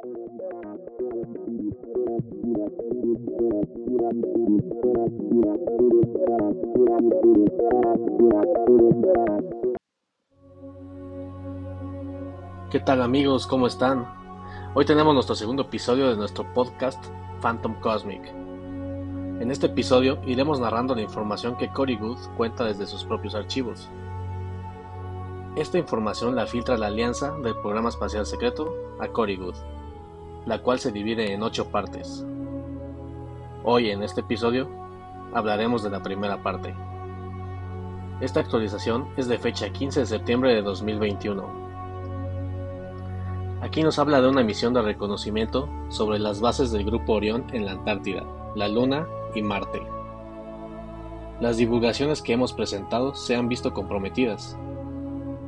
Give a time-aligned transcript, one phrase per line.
[0.00, 0.04] ¿Qué
[12.78, 13.48] tal amigos?
[13.48, 14.06] ¿Cómo están?
[14.74, 17.04] Hoy tenemos nuestro segundo episodio de nuestro podcast
[17.40, 18.24] Phantom Cosmic.
[19.40, 23.90] En este episodio iremos narrando la información que Cory Good cuenta desde sus propios archivos.
[25.56, 29.56] Esta información la filtra la alianza del programa espacial secreto a Cory Good,
[30.48, 32.26] la cual se divide en ocho partes.
[33.62, 34.68] Hoy en este episodio
[35.32, 36.74] hablaremos de la primera parte.
[38.20, 41.68] Esta actualización es de fecha 15 de septiembre de 2021
[43.60, 47.66] Aquí nos habla de una misión de reconocimiento sobre las bases del Grupo Orión en
[47.66, 48.24] la Antártida,
[48.54, 49.82] la Luna y Marte.
[51.40, 54.56] Las divulgaciones que hemos presentado se han visto comprometidas.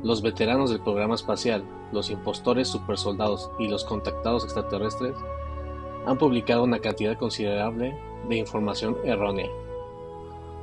[0.03, 5.15] Los veteranos del programa espacial, los impostores supersoldados y los contactados extraterrestres
[6.05, 9.49] han publicado una cantidad considerable de información errónea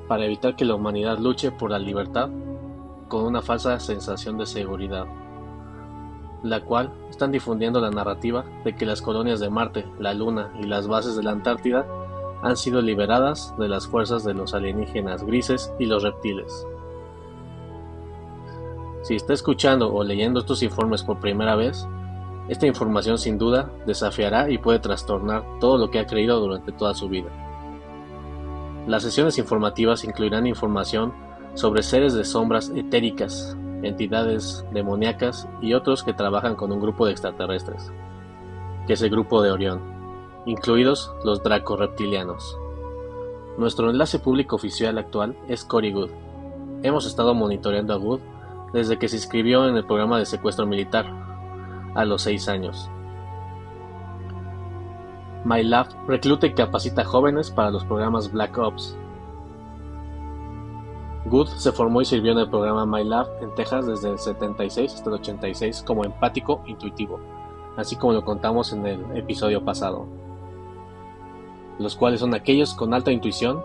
[0.08, 2.30] para evitar que la humanidad luche por la libertad
[3.08, 5.06] con una falsa sensación de seguridad
[6.42, 10.64] la cual están difundiendo la narrativa de que las colonias de Marte, la Luna y
[10.64, 11.86] las bases de la Antártida
[12.42, 16.66] han sido liberadas de las fuerzas de los alienígenas grises y los reptiles.
[19.08, 21.88] Si está escuchando o leyendo estos informes por primera vez,
[22.50, 26.92] esta información sin duda desafiará y puede trastornar todo lo que ha creído durante toda
[26.92, 27.30] su vida.
[28.86, 31.14] Las sesiones informativas incluirán información
[31.54, 37.12] sobre seres de sombras etéricas, entidades demoníacas y otros que trabajan con un grupo de
[37.12, 37.90] extraterrestres,
[38.86, 39.80] que es el grupo de Orión,
[40.44, 42.58] incluidos los Draco reptilianos.
[43.56, 46.10] Nuestro enlace público oficial actual es Cory Good.
[46.82, 48.20] Hemos estado monitoreando a Good
[48.72, 51.06] desde que se inscribió en el programa de secuestro militar,
[51.94, 52.90] a los 6 años.
[55.44, 58.96] MyLab recluta y capacita jóvenes para los programas Black Ops,
[61.28, 64.94] Good se formó y sirvió en el programa My Lab en Texas desde el 76
[64.94, 67.20] hasta el 86 como empático intuitivo,
[67.76, 70.06] así como lo contamos en el episodio pasado.
[71.78, 73.62] Los cuales son aquellos con alta intuición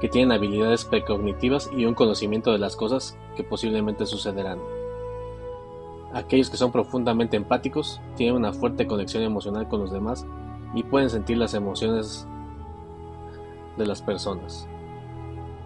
[0.00, 4.58] que tienen habilidades precognitivas y un conocimiento de las cosas que posiblemente sucederán.
[6.12, 10.26] Aquellos que son profundamente empáticos tienen una fuerte conexión emocional con los demás
[10.74, 12.26] y pueden sentir las emociones
[13.76, 14.68] de las personas.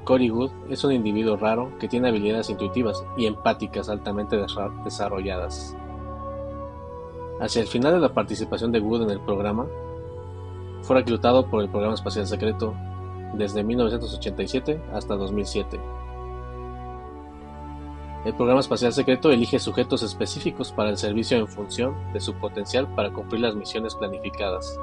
[0.04, 4.42] Cory Good es un individuo raro que tiene habilidades intuitivas y empáticas altamente
[4.84, 5.76] desarrolladas.
[7.40, 9.66] Hacia el final de la participación de Wood en el programa,
[10.80, 12.74] fue reclutado por el programa espacial secreto
[13.34, 15.80] desde 1987 hasta 2007.
[18.24, 22.86] El programa espacial secreto elige sujetos específicos para el servicio en función de su potencial
[22.94, 24.78] para cumplir las misiones planificadas.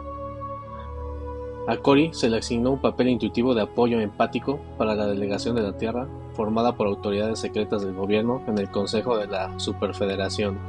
[1.67, 5.63] A Cory se le asignó un papel intuitivo de apoyo empático para la delegación de
[5.63, 10.59] la Tierra formada por autoridades secretas del gobierno en el Consejo de la Superfederación,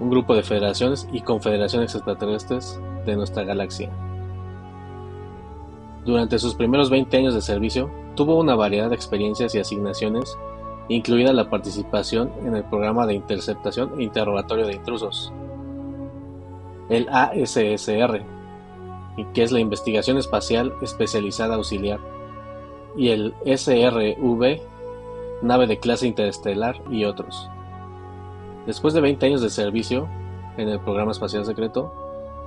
[0.00, 3.90] un grupo de federaciones y confederaciones extraterrestres de nuestra galaxia.
[6.04, 10.36] Durante sus primeros 20 años de servicio, tuvo una variedad de experiencias y asignaciones,
[10.88, 15.32] incluida la participación en el programa de interceptación e interrogatorio de intrusos,
[16.90, 18.22] el ASSR,
[19.32, 22.00] que es la Investigación Espacial Especializada Auxiliar,
[22.96, 24.60] y el SRV,
[25.40, 27.48] nave de clase interestelar y otros.
[28.66, 30.06] Después de 20 años de servicio
[30.58, 31.92] en el programa espacial secreto,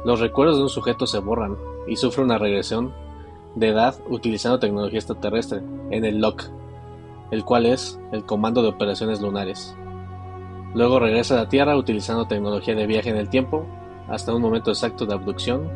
[0.05, 1.57] los recuerdos de un sujeto se borran
[1.87, 2.93] y sufre una regresión
[3.57, 6.43] de edad utilizando tecnología extraterrestre en el LOC,
[7.31, 9.75] el cual es el Comando de Operaciones Lunares.
[10.75, 13.65] Luego regresa a la Tierra utilizando tecnología de viaje en el tiempo
[14.07, 15.69] hasta un momento exacto de abducción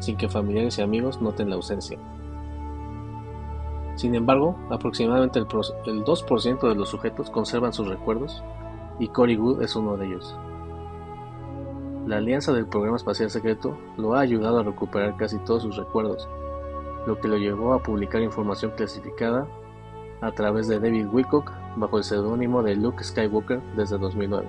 [0.00, 1.98] sin que familiares y amigos noten la ausencia.
[3.94, 8.42] Sin embargo, aproximadamente el, 2% de los sujetos conservan sus recuerdos
[8.98, 10.36] y Cory Good es uno de ellos.
[12.06, 16.28] La alianza del programa espacial secreto lo ha ayudado a recuperar casi todos sus recuerdos,
[17.06, 19.46] lo que lo llevó a publicar información clasificada
[20.20, 24.48] a través de David Wilcock bajo el seudónimo de Luke Skywalker desde 2009.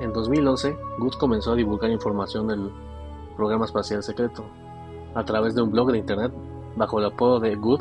[0.00, 2.70] En 2011, Good comenzó a divulgar información del
[3.36, 4.44] programa espacial secreto,
[5.14, 6.32] a través de un blog de internet
[6.76, 7.80] bajo el apodo de Good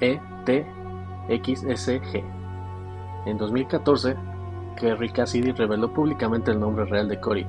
[0.00, 0.64] ETXSG.
[3.26, 4.16] En 2014,
[4.76, 7.46] Kerry Cassidy reveló públicamente el nombre real de Cory,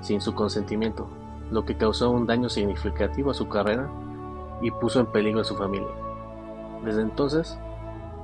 [0.00, 1.06] sin su consentimiento,
[1.50, 3.88] lo que causó un daño significativo a su carrera
[4.60, 5.88] y puso en peligro a su familia.
[6.84, 7.58] Desde entonces,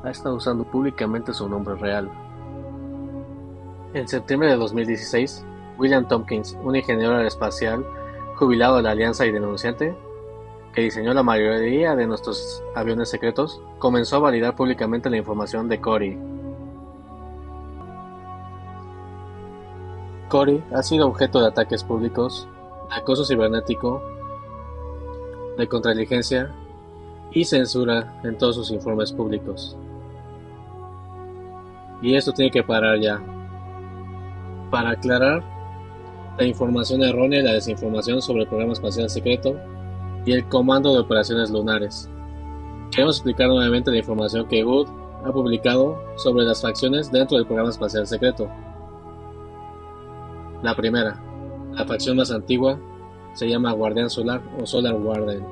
[0.02, 2.10] ha estado usando públicamente su nombre real.
[3.94, 5.44] En septiembre de 2016,
[5.78, 7.84] William Tompkins, un ingeniero aeroespacial
[8.36, 9.94] jubilado de la Alianza y denunciante,
[10.74, 15.80] que diseñó la mayoría de nuestros aviones secretos, comenzó a validar públicamente la información de
[15.80, 16.18] Cory.
[20.30, 22.48] Cory ha sido objeto de ataques públicos,
[22.94, 24.02] acoso cibernético,
[25.56, 26.54] de contrainteligencia
[27.32, 29.76] y censura en todos sus informes públicos.
[32.00, 33.22] Y esto tiene que parar ya.
[34.70, 35.42] Para aclarar
[36.38, 39.56] la información errónea y la desinformación sobre el programa espacial secreto
[40.24, 42.08] y el Comando de Operaciones Lunares.
[42.90, 44.88] Queremos explicar nuevamente la información que Good
[45.24, 48.48] ha publicado sobre las facciones dentro del programa espacial secreto.
[50.62, 51.20] La primera,
[51.74, 52.78] la facción más antigua,
[53.34, 55.46] se llama Guardián Solar o Solar Guardian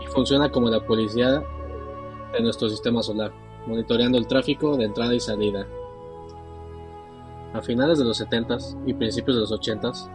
[0.00, 1.42] y funciona como la policía
[2.32, 3.32] de nuestro sistema solar,
[3.66, 5.66] monitoreando el tráfico de entrada y salida.
[7.52, 10.10] A finales de los 70s y principios de los 80s,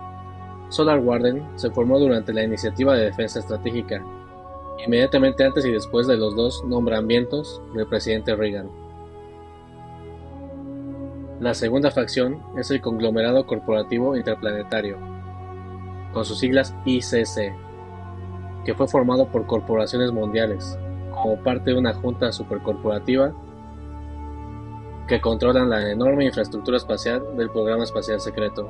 [0.69, 4.03] Solar Warden se formó durante la Iniciativa de Defensa Estratégica,
[4.85, 8.69] inmediatamente antes y después de los dos nombramientos del presidente Reagan.
[11.39, 14.97] La segunda facción es el Conglomerado Corporativo Interplanetario,
[16.13, 17.53] con sus siglas ICC,
[18.65, 20.77] que fue formado por corporaciones mundiales,
[21.11, 23.33] como parte de una junta supercorporativa
[25.07, 28.69] que controlan la enorme infraestructura espacial del programa espacial secreto.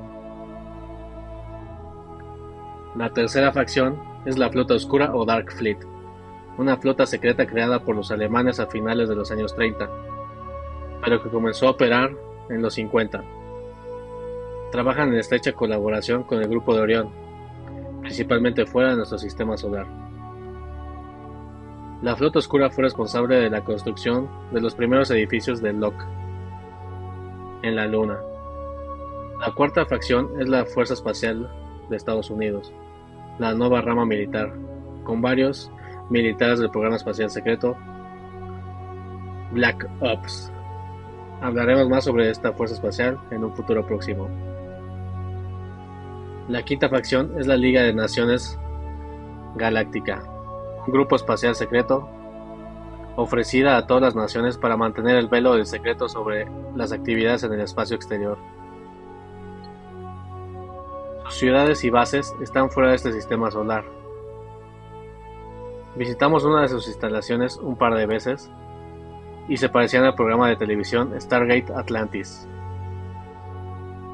[2.96, 5.80] La tercera facción es la Flota Oscura o Dark Fleet,
[6.58, 9.90] una flota secreta creada por los alemanes a finales de los años 30,
[11.04, 12.12] pero que comenzó a operar
[12.50, 13.24] en los 50.
[14.72, 17.10] Trabajan en estrecha colaboración con el Grupo de Orión,
[18.10, 19.86] principalmente fuera de nuestro sistema solar.
[22.02, 26.04] La Flota Oscura fue responsable de la construcción de los primeros edificios de Locke
[27.62, 28.18] en la Luna.
[29.40, 31.52] La cuarta facción es la Fuerza Espacial
[31.88, 32.74] de Estados Unidos,
[33.38, 34.52] la nueva rama militar,
[35.04, 35.72] con varios
[36.10, 37.78] militares del programa espacial secreto
[39.52, 40.52] Black Ops.
[41.42, 44.28] Hablaremos más sobre esta fuerza espacial en un futuro próximo.
[46.50, 48.60] La quinta facción es la Liga de Naciones
[49.56, 50.24] Galáctica,
[50.86, 52.10] un grupo espacial secreto
[53.16, 57.54] ofrecida a todas las naciones para mantener el velo del secreto sobre las actividades en
[57.54, 58.38] el espacio exterior
[61.30, 63.86] ciudades y bases están fuera de este sistema solar.
[65.96, 68.50] Visitamos una de sus instalaciones un par de veces
[69.48, 72.48] y se parecían al programa de televisión Stargate Atlantis.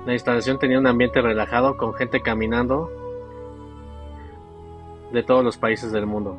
[0.05, 2.91] La instalación tenía un ambiente relajado con gente caminando
[5.11, 6.37] de todos los países del mundo.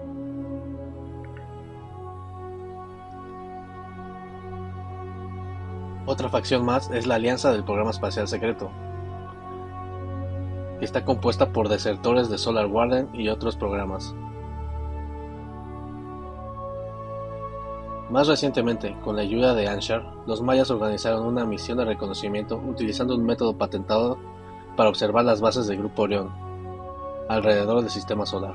[6.04, 8.70] Otra facción más es la Alianza del Programa Espacial Secreto,
[10.80, 14.14] Está compuesta por desertores de Solar Warden y otros programas.
[18.10, 23.16] Más recientemente, con la ayuda de Anshar, los mayas organizaron una misión de reconocimiento utilizando
[23.16, 24.18] un método patentado
[24.76, 26.30] para observar las bases del Grupo Orión
[27.28, 28.54] alrededor del sistema solar.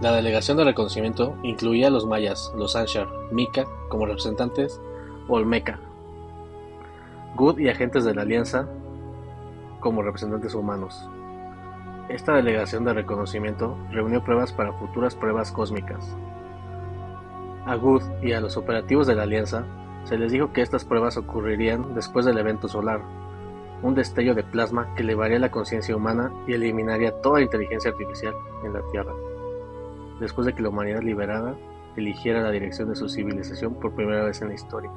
[0.00, 4.80] La delegación de reconocimiento incluía a los mayas, los Anshar, Mika como representantes,
[5.26, 5.80] Olmeca,
[7.34, 8.68] Good y agentes de la Alianza
[9.80, 11.08] como representantes humanos.
[12.08, 16.16] Esta delegación de reconocimiento reunió pruebas para futuras pruebas cósmicas.
[17.68, 19.62] A Good y a los operativos de la Alianza
[20.04, 23.02] se les dijo que estas pruebas ocurrirían después del evento solar,
[23.82, 28.32] un destello de plasma que elevaría la conciencia humana y eliminaría toda inteligencia artificial
[28.64, 29.12] en la Tierra,
[30.18, 31.56] después de que la humanidad liberada
[31.94, 34.90] eligiera la dirección de su civilización por primera vez en la historia.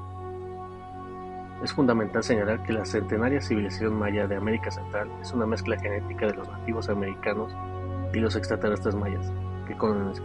[1.61, 6.25] Es fundamental señalar que la centenaria civilización maya de América Central es una mezcla genética
[6.25, 7.53] de los nativos americanos
[8.13, 9.29] y los extraterrestres mayas,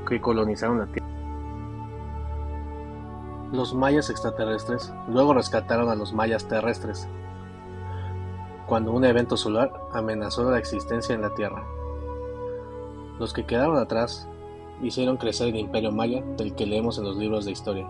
[0.09, 1.16] que colonizaron la Tierra.
[3.53, 7.09] Los mayas extraterrestres luego rescataron a los mayas terrestres,
[8.67, 11.65] cuando un evento solar amenazó la existencia en la Tierra.
[13.21, 14.29] Los que quedaron atrás
[14.83, 17.89] hicieron crecer el imperio maya del que leemos en los libros de historia.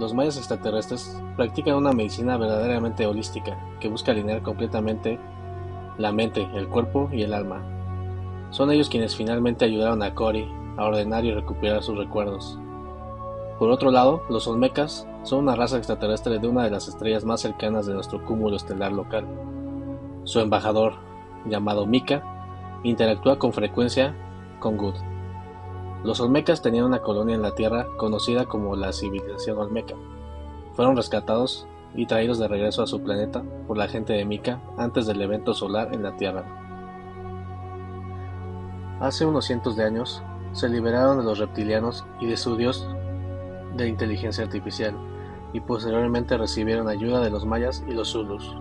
[0.00, 5.18] Los mayas extraterrestres practican una medicina verdaderamente holística que busca alinear completamente
[5.98, 7.62] la mente, el cuerpo y el alma.
[8.50, 12.58] Son ellos quienes finalmente ayudaron a Cory a ordenar y recuperar sus recuerdos.
[13.62, 17.42] Por otro lado, los Olmecas son una raza extraterrestre de una de las estrellas más
[17.42, 19.24] cercanas de nuestro cúmulo estelar local.
[20.24, 20.94] Su embajador,
[21.46, 22.24] llamado Mika,
[22.82, 24.16] interactúa con frecuencia
[24.58, 24.96] con Good.
[26.02, 29.94] Los olmecas tenían una colonia en la Tierra conocida como la civilización olmeca.
[30.72, 35.06] Fueron rescatados y traídos de regreso a su planeta por la gente de Mika antes
[35.06, 36.44] del evento solar en la Tierra.
[38.98, 42.88] Hace unos cientos de años, se liberaron de los reptilianos y de su dios
[43.76, 44.94] de inteligencia artificial,
[45.52, 48.56] y posteriormente recibieron ayuda de los mayas y los zulus,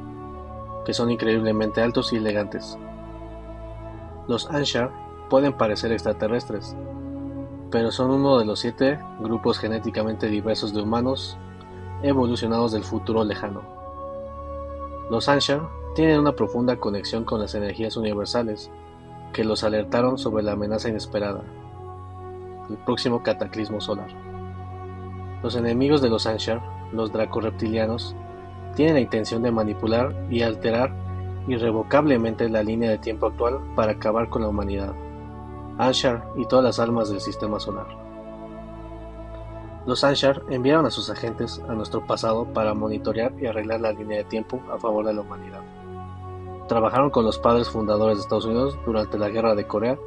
[0.86, 2.78] que son increíblemente altos y elegantes.
[4.28, 4.92] Los Anshar
[5.30, 6.76] pueden parecer extraterrestres,
[7.70, 11.38] pero son uno de los siete grupos genéticamente diversos de humanos
[12.04, 13.62] evolucionados del futuro lejano.
[15.10, 15.62] Los Anshar
[15.96, 18.72] tienen una profunda conexión con las energías universales
[19.34, 21.42] que los alertaron sobre la amenaza inesperada,
[22.70, 24.31] el próximo cataclismo solar.
[25.44, 28.16] Los enemigos de los Anshar, los dracoreptilianos,
[28.76, 30.94] tienen la intención de manipular y alterar
[31.48, 34.94] irrevocablemente la línea de tiempo actual para acabar con la humanidad,
[35.78, 37.88] Anshar y todas las almas del sistema solar.
[39.88, 44.20] Los Anshar enviaron a sus agentes a nuestro pasado para monitorear y arreglar la línea
[44.20, 45.62] de tiempo a favor de la humanidad.
[46.68, 49.98] Trabajaron con los padres fundadores de Estados Unidos durante la Guerra de Corea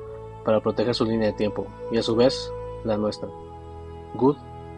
[0.44, 2.52] para proteger su línea de tiempo y a su vez
[2.84, 3.28] la nuestra.
[4.14, 4.36] Good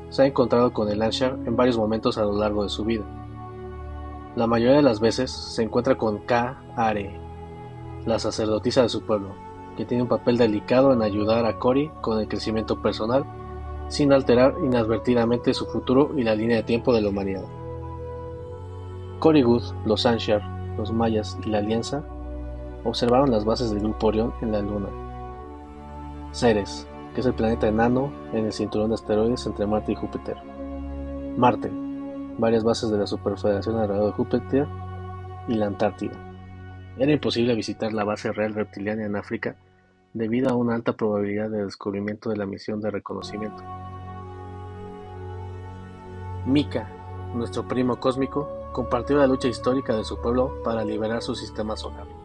[0.09, 3.05] se ha encontrado con el Anshar en varios momentos a lo largo de su vida.
[4.37, 7.19] La mayoría de las veces se encuentra con Ka Are,
[8.05, 9.35] la sacerdotisa de su pueblo,
[9.77, 13.25] que tiene un papel delicado en ayudar a Cory con el crecimiento personal
[13.89, 17.45] sin alterar inadvertidamente su futuro y la línea de tiempo de la humanidad.
[19.21, 20.43] Cory Good, los Anshar,
[20.77, 22.05] los Mayas y la Alianza
[22.85, 24.89] observaron las bases del grupo en la Luna.
[26.33, 30.37] Ceres, que es el planeta enano en el cinturón de asteroides entre Marte y Júpiter.
[31.38, 31.70] Marte,
[32.37, 34.68] varias bases de la Superfederación alrededor de Júpiter
[35.49, 36.12] y la Antártida.
[36.99, 39.56] Era imposible visitar la base real reptiliana en África
[40.12, 43.64] debido a una alta probabilidad de descubrimiento de la misión de reconocimiento.
[46.44, 46.87] Mika,
[47.35, 52.15] nuestro primo cósmico, compartió la lucha histórica de su pueblo para liberar su sistema solar.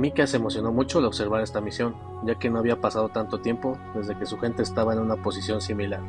[0.00, 3.76] Mika se emocionó mucho al observar esta misión, ya que no había pasado tanto tiempo
[3.94, 6.00] desde que su gente estaba en una posición similar.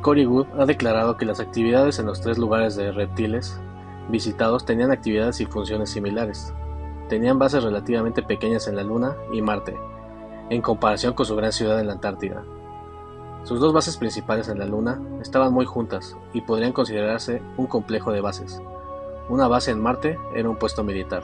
[0.00, 3.60] Cory Wood ha declarado que las actividades en los tres lugares de reptiles
[4.08, 6.54] visitados tenían actividades y funciones similares.
[7.10, 9.76] Tenían bases relativamente pequeñas en la Luna y Marte,
[10.48, 12.42] en comparación con su gran ciudad en la Antártida.
[13.42, 18.12] Sus dos bases principales en la Luna estaban muy juntas y podrían considerarse un complejo
[18.12, 18.62] de bases.
[19.28, 21.22] Una base en Marte era un puesto militar.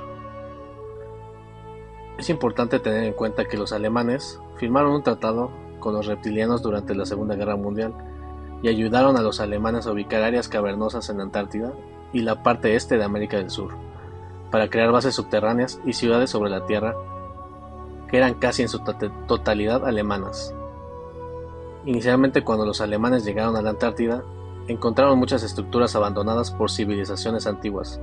[2.18, 5.50] Es importante tener en cuenta que los alemanes firmaron un tratado
[5.80, 7.94] con los reptilianos durante la Segunda Guerra Mundial
[8.62, 11.72] y ayudaron a los alemanes a ubicar áreas cavernosas en Antártida
[12.12, 13.72] y la parte este de América del Sur,
[14.50, 16.94] para crear bases subterráneas y ciudades sobre la Tierra
[18.08, 18.80] que eran casi en su
[19.26, 20.54] totalidad alemanas.
[21.86, 24.22] Inicialmente cuando los alemanes llegaron a la Antártida,
[24.68, 28.00] encontraron muchas estructuras abandonadas por civilizaciones antiguas,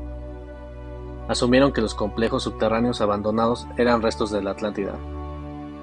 [1.30, 4.96] asumieron que los complejos subterráneos abandonados eran restos de la Atlántida,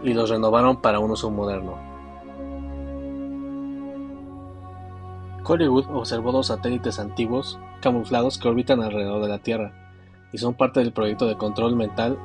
[0.03, 1.79] y los renovaron para un uso moderno.
[5.49, 9.73] Wood observó dos satélites antiguos camuflados que orbitan alrededor de la Tierra
[10.33, 12.19] y son parte del proyecto de control mental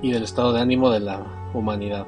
[0.00, 2.06] y del estado de ánimo de la humanidad.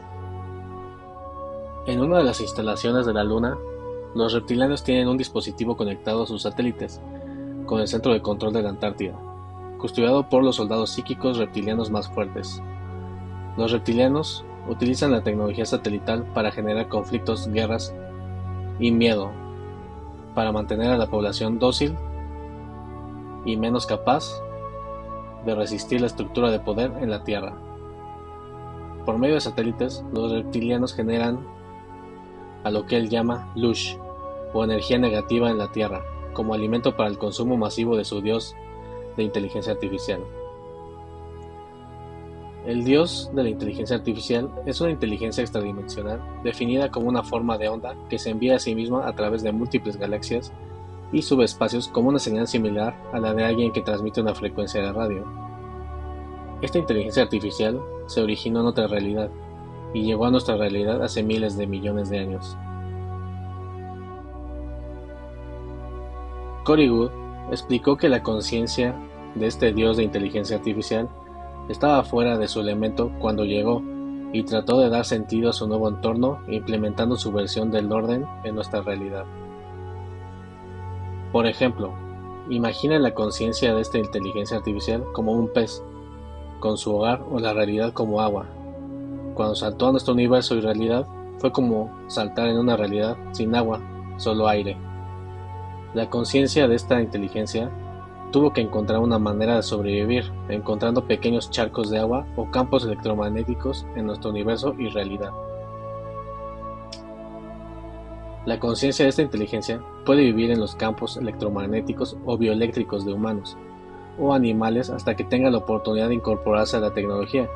[1.89, 3.59] En una de las instalaciones de la Luna,
[4.15, 7.01] los reptilianos tienen un dispositivo conectado a sus satélites,
[7.67, 9.19] con el centro de control de la Antártida
[9.81, 12.63] custodiado por los soldados psíquicos reptilianos más fuertes.
[13.57, 17.95] Los reptilianos utilizan la tecnología satelital para generar conflictos, guerras
[18.79, 19.31] y miedo,
[20.35, 21.97] para mantener a la población dócil
[23.45, 24.25] y menos capaz
[25.45, 27.55] de resistir la estructura de poder en la Tierra.
[29.07, 31.41] Por medio de satélites, los reptilianos generan
[32.63, 33.97] a lo que él llama lush,
[34.53, 36.03] o energía negativa en la Tierra,
[36.35, 38.55] como alimento para el consumo masivo de su dios
[39.17, 40.21] de inteligencia artificial.
[42.67, 47.69] El dios de la inteligencia artificial es una inteligencia extradimensional definida como una forma de
[47.69, 50.53] onda que se envía a sí misma a través de múltiples galaxias
[51.11, 54.93] y subespacios como una señal similar a la de alguien que transmite una frecuencia de
[54.93, 55.25] radio.
[56.61, 59.31] Esta inteligencia artificial se originó en otra realidad
[59.95, 62.57] y llegó a nuestra realidad hace miles de millones de años.
[66.65, 66.89] Cory
[67.51, 68.95] explicó que la conciencia
[69.35, 71.09] de este dios de inteligencia artificial
[71.69, 73.83] estaba fuera de su elemento cuando llegó
[74.33, 78.55] y trató de dar sentido a su nuevo entorno implementando su versión del orden en
[78.55, 79.25] nuestra realidad.
[81.33, 81.93] Por ejemplo,
[82.49, 85.83] imagina la conciencia de esta inteligencia artificial como un pez,
[86.59, 88.47] con su hogar o la realidad como agua.
[89.35, 91.07] Cuando saltó a nuestro universo y realidad,
[91.39, 93.81] fue como saltar en una realidad sin agua,
[94.17, 94.77] solo aire.
[95.93, 97.69] La conciencia de esta inteligencia
[98.31, 103.85] tuvo que encontrar una manera de sobrevivir, encontrando pequeños charcos de agua o campos electromagnéticos
[103.97, 105.33] en nuestro universo y realidad.
[108.47, 113.57] La conciencia de esta inteligencia puede vivir en los campos electromagnéticos o bioeléctricos de humanos
[114.19, 117.49] o animales hasta que tenga la oportunidad de incorporarse a la tecnología.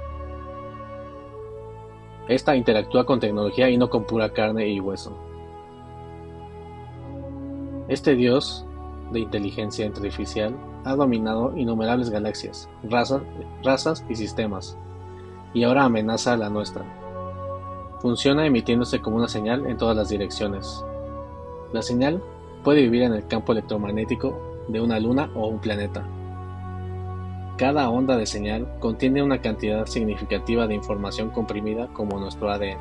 [2.26, 5.17] Esta interactúa con tecnología y no con pura carne y hueso.
[7.87, 8.64] Este dios
[9.12, 12.69] de inteligencia artificial ha dominado innumerables galaxias,
[13.62, 14.79] razas, y sistemas,
[15.53, 16.83] y ahora amenaza a la nuestra.
[18.00, 20.83] Funciona emitiéndose como una señal en todas las direcciones.
[21.73, 22.23] La señal
[22.62, 26.07] puede vivir en el campo electromagnético de una luna o un planeta.
[27.59, 32.79] Cada onda de señal contiene una cantidad significativa de información comprimida como nuestro ADN.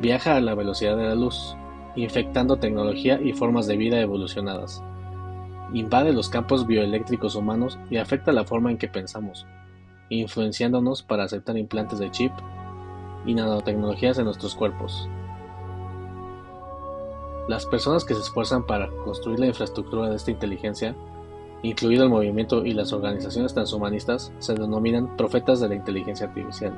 [0.00, 1.56] Viaja a la velocidad de la luz,
[1.96, 4.82] infectando tecnología y formas de vida evolucionadas.
[5.72, 9.46] Invade los campos bioeléctricos humanos y afecta la forma en que pensamos,
[10.10, 12.32] influenciándonos para aceptar implantes de chip
[13.24, 15.08] y nanotecnologías en nuestros cuerpos.
[17.48, 20.94] Las personas que se esfuerzan para construir la infraestructura de esta inteligencia,
[21.62, 26.74] incluido el movimiento y las organizaciones transhumanistas, se denominan profetas de la inteligencia artificial.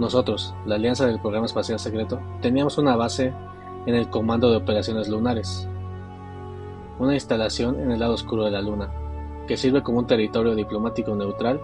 [0.00, 3.34] Nosotros, la Alianza del Programa Espacial Secreto, teníamos una base
[3.84, 5.68] en el Comando de Operaciones Lunares,
[6.98, 8.90] una instalación en el lado oscuro de la Luna,
[9.46, 11.60] que sirve como un territorio diplomático neutral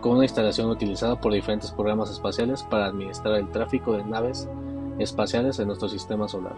[0.00, 4.48] con una instalación utilizada por diferentes programas espaciales para administrar el tráfico de naves
[4.98, 6.54] espaciales en nuestro sistema solar.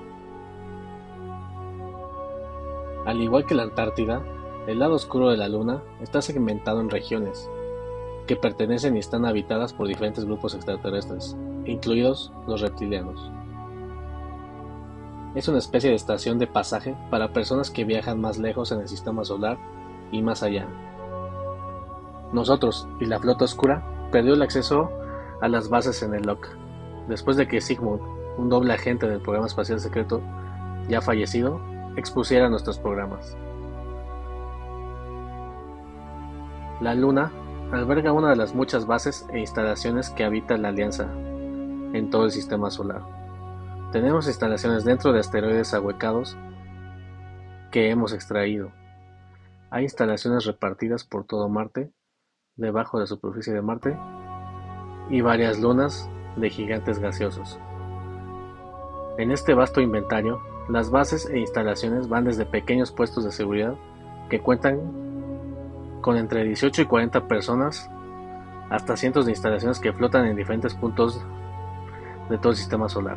[3.04, 4.22] Al igual que la Antártida,
[4.68, 7.50] el lado oscuro de la Luna está segmentado en regiones,
[8.26, 13.30] que pertenecen y están habitadas por diferentes grupos extraterrestres, incluidos los reptilianos.
[15.34, 18.88] Es una especie de estación de pasaje para personas que viajan más lejos en el
[18.88, 19.58] sistema solar
[20.12, 20.66] y más allá.
[22.32, 24.90] Nosotros y la flota oscura perdió el acceso
[25.40, 26.48] a las bases en el LOC,
[27.08, 28.00] después de que Sigmund,
[28.38, 30.22] un doble agente del programa espacial secreto
[30.88, 31.60] ya fallecido,
[31.96, 33.36] expusiera nuestros programas.
[36.80, 37.32] La Luna
[37.72, 41.10] alberga una de las muchas bases e instalaciones que habita la Alianza
[41.92, 43.02] en todo el sistema solar.
[43.92, 46.36] Tenemos instalaciones dentro de asteroides ahuecados
[47.70, 48.72] que hemos extraído.
[49.70, 51.92] Hay instalaciones repartidas por todo Marte,
[52.56, 53.96] debajo de la superficie de Marte,
[55.10, 57.58] y varias lunas de gigantes gaseosos.
[59.18, 63.74] En este vasto inventario, las bases e instalaciones van desde pequeños puestos de seguridad
[64.28, 65.03] que cuentan
[66.04, 67.90] con entre 18 y 40 personas,
[68.68, 71.24] hasta cientos de instalaciones que flotan en diferentes puntos
[72.28, 73.16] de todo el sistema solar,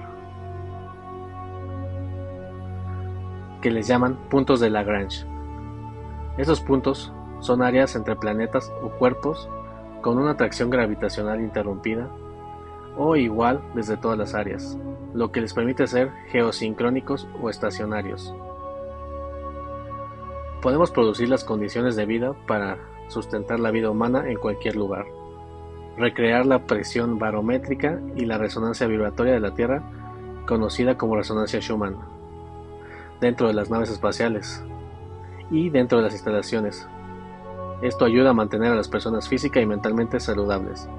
[3.61, 5.25] que les llaman puntos de Lagrange.
[6.37, 9.49] Estos puntos son áreas entre planetas o cuerpos
[10.01, 12.07] con una atracción gravitacional interrumpida
[12.95, 14.79] o igual desde todas las áreas,
[15.13, 18.33] lo que les permite ser geosincrónicos o estacionarios.
[20.61, 22.77] Podemos producir las condiciones de vida para
[23.09, 25.05] sustentar la vida humana en cualquier lugar,
[25.97, 29.83] recrear la presión barométrica y la resonancia vibratoria de la Tierra,
[30.47, 31.97] conocida como resonancia Schumann,
[33.21, 34.63] dentro de las naves espaciales
[35.51, 36.87] y dentro de las instalaciones.
[37.81, 40.89] Esto ayuda a mantener a las personas física y mentalmente saludables.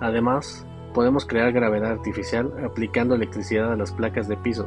[0.00, 4.66] Además, podemos crear gravedad artificial aplicando electricidad a las placas de piso,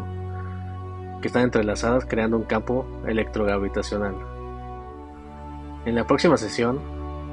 [1.21, 4.15] que están entrelazadas creando un campo electrogravitacional.
[5.85, 6.79] En la próxima sesión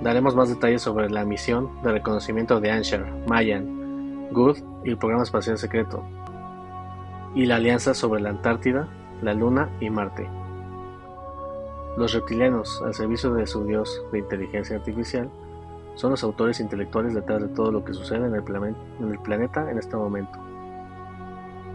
[0.02, 5.24] daremos más detalles sobre la misión de reconocimiento de Anshar, Mayan, Good y el programa
[5.24, 6.04] espacial secreto,
[7.34, 8.88] y la alianza sobre la Antártida,
[9.22, 10.28] la Luna y Marte.
[11.96, 15.28] Los reptilianos, al servicio de su dios de inteligencia artificial,
[15.94, 18.44] son los autores intelectuales detrás de todo lo que sucede en el,
[19.00, 20.38] en el planeta en este momento,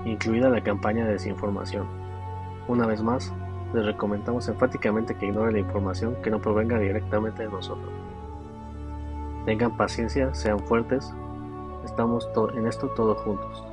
[0.05, 2.02] incluida la campaña de desinformación.
[2.67, 3.33] Una vez más,
[3.73, 7.91] les recomendamos enfáticamente que ignoren la información que no provenga directamente de nosotros.
[9.45, 11.13] Tengan paciencia, sean fuertes,
[11.83, 13.72] estamos en esto todos juntos.